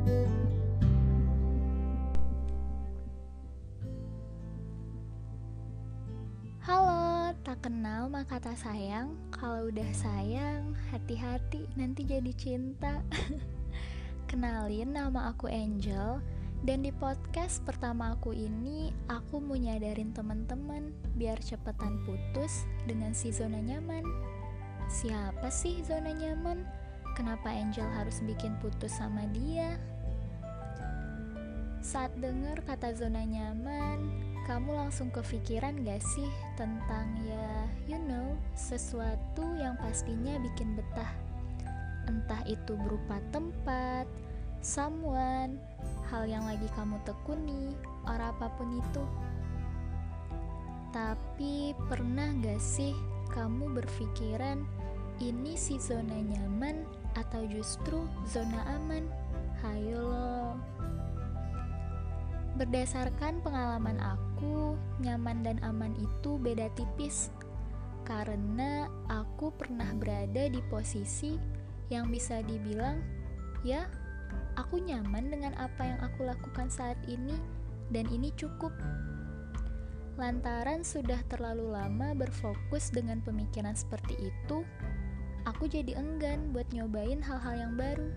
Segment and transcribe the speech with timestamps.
[0.00, 0.16] Halo,
[7.44, 9.12] tak kenal maka kata sayang.
[9.28, 13.04] Kalau udah sayang, hati-hati nanti jadi cinta.
[14.32, 16.24] Kenalin nama aku Angel
[16.64, 23.36] dan di podcast pertama aku ini aku mau nyadarin teman-teman biar cepetan putus dengan si
[23.36, 24.08] zona nyaman.
[24.88, 26.88] Siapa sih zona nyaman?
[27.18, 29.76] Kenapa Angel harus bikin putus sama dia?
[31.80, 34.12] Saat denger kata zona nyaman,
[34.44, 37.50] kamu langsung kepikiran gak sih tentang ya,
[37.88, 41.12] you know, sesuatu yang pastinya bikin betah?
[42.04, 44.04] Entah itu berupa tempat,
[44.60, 45.56] someone,
[46.12, 47.72] hal yang lagi kamu tekuni,
[48.04, 49.04] or apa pun itu.
[50.90, 52.92] Tapi pernah gak sih
[53.30, 54.66] kamu berpikiran
[55.20, 56.82] ini si zona nyaman
[57.14, 59.04] atau justru zona aman?
[59.60, 60.56] Hayo loh.
[62.56, 67.28] Berdasarkan pengalaman aku, nyaman dan aman itu beda tipis.
[68.04, 71.36] Karena aku pernah berada di posisi
[71.92, 72.98] yang bisa dibilang,
[73.62, 73.86] ya,
[74.56, 77.36] aku nyaman dengan apa yang aku lakukan saat ini,
[77.92, 78.72] dan ini cukup.
[80.18, 84.66] Lantaran sudah terlalu lama berfokus dengan pemikiran seperti itu,
[85.50, 88.08] aku jadi enggan buat nyobain hal-hal yang baru.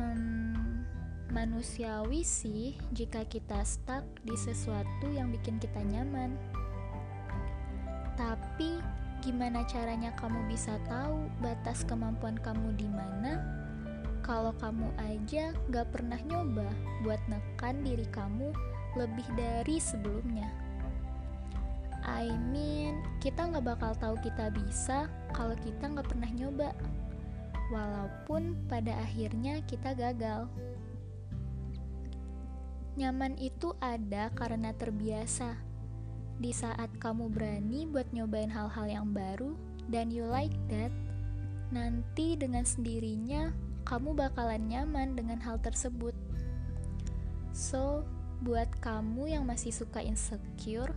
[0.00, 0.88] Hmm,
[1.28, 6.34] Manusiawi sih jika kita stuck di sesuatu yang bikin kita nyaman.
[8.16, 8.80] Tapi
[9.20, 13.44] gimana caranya kamu bisa tahu batas kemampuan kamu di mana?
[14.24, 16.68] Kalau kamu aja gak pernah nyoba
[17.04, 18.52] buat nekan diri kamu
[18.96, 20.69] lebih dari sebelumnya.
[22.04, 26.72] I mean, kita gak bakal tahu kita bisa kalau kita gak pernah nyoba.
[27.70, 30.50] Walaupun pada akhirnya kita gagal.
[32.98, 35.54] Nyaman itu ada karena terbiasa.
[36.40, 39.54] Di saat kamu berani buat nyobain hal-hal yang baru
[39.92, 40.90] dan you like that,
[41.70, 43.52] nanti dengan sendirinya
[43.84, 46.16] kamu bakalan nyaman dengan hal tersebut.
[47.52, 48.06] So,
[48.40, 50.96] buat kamu yang masih suka insecure,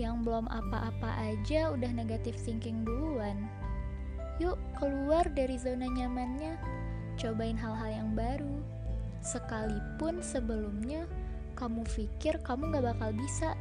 [0.00, 3.48] yang belum apa-apa aja udah negatif thinking duluan.
[4.40, 6.56] Yuk keluar dari zona nyamannya,
[7.20, 8.62] cobain hal-hal yang baru
[9.22, 11.06] sekalipun sebelumnya
[11.54, 13.54] kamu pikir kamu gak bakal bisa.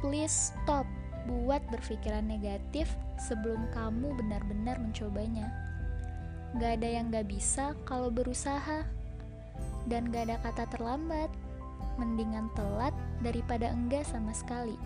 [0.00, 0.88] Please stop
[1.26, 2.88] buat berpikiran negatif
[3.20, 5.50] sebelum kamu benar-benar mencobanya.
[6.56, 8.86] Gak ada yang gak bisa kalau berusaha,
[9.90, 11.28] dan gak ada kata terlambat.
[11.96, 12.92] Mendingan telat
[13.24, 14.76] daripada enggak sama sekali.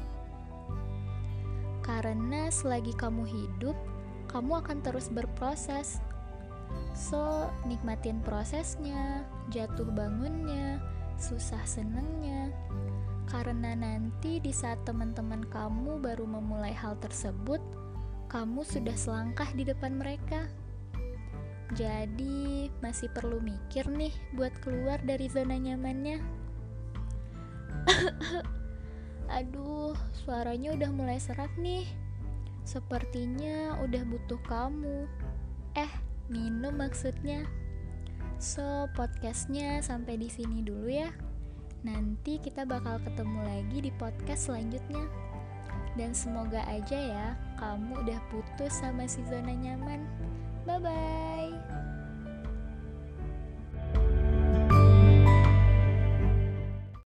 [1.83, 3.75] Karena selagi kamu hidup,
[4.31, 5.99] kamu akan terus berproses
[6.95, 10.83] So, nikmatin prosesnya, jatuh bangunnya,
[11.17, 12.51] susah senengnya.
[13.31, 17.63] Karena nanti di saat teman-teman kamu baru memulai hal tersebut,
[18.27, 20.51] kamu sudah selangkah di depan mereka.
[21.79, 26.19] Jadi, masih perlu mikir nih buat keluar dari zona nyamannya.
[29.39, 31.87] Aduh, suaranya udah mulai serak nih.
[32.67, 35.07] Sepertinya udah butuh kamu.
[35.79, 35.93] Eh,
[36.31, 37.47] minum maksudnya.
[38.41, 41.13] So, podcastnya sampai di sini dulu ya.
[41.85, 45.05] Nanti kita bakal ketemu lagi di podcast selanjutnya.
[45.99, 47.27] Dan semoga aja ya,
[47.59, 50.07] kamu udah putus sama si zona nyaman.
[50.65, 51.90] Bye bye.